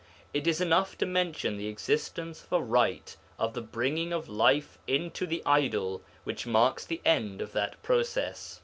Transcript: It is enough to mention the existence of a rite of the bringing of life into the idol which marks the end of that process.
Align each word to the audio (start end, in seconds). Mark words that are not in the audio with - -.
It 0.33 0.47
is 0.47 0.59
enough 0.59 0.97
to 0.97 1.05
mention 1.05 1.57
the 1.57 1.67
existence 1.67 2.43
of 2.43 2.51
a 2.53 2.59
rite 2.59 3.17
of 3.37 3.53
the 3.53 3.61
bringing 3.61 4.11
of 4.13 4.27
life 4.27 4.79
into 4.87 5.27
the 5.27 5.43
idol 5.45 6.01
which 6.23 6.47
marks 6.47 6.83
the 6.83 7.01
end 7.05 7.39
of 7.39 7.51
that 7.51 7.79
process. 7.83 8.59